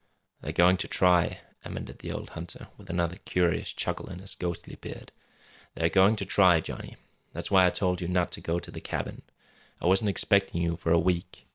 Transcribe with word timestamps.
"They're 0.41 0.51
goin' 0.51 0.77
to 0.77 0.87
try," 0.87 1.41
amended 1.63 1.99
the 1.99 2.11
old 2.11 2.31
hunter, 2.31 2.69
with 2.75 2.89
another 2.89 3.17
curious 3.17 3.71
chuckle 3.71 4.09
in 4.09 4.17
his 4.17 4.33
ghostly 4.33 4.73
beard. 4.73 5.11
"They're 5.75 5.89
goin' 5.89 6.15
to 6.15 6.25
try, 6.25 6.59
Johnny. 6.59 6.97
That's 7.33 7.51
why 7.51 7.67
I 7.67 7.69
told 7.69 8.01
you 8.01 8.07
not 8.07 8.31
to 8.31 8.41
go 8.41 8.57
to 8.57 8.71
the 8.71 8.81
cabin. 8.81 9.21
I 9.79 9.85
wasn't 9.85 10.09
expecting 10.09 10.59
you 10.59 10.75
for 10.75 10.91
a 10.91 10.97
week. 10.97 11.45